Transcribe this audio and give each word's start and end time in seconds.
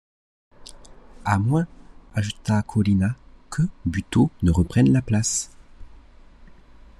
À 1.25 1.37
moins, 1.37 1.67
ajouta 2.15 2.63
Cœlina, 2.63 3.15
que 3.51 3.61
Buteau 3.85 4.31
ne 4.41 4.49
reprenne 4.49 4.91
la 4.91 5.03
place... 5.03 5.51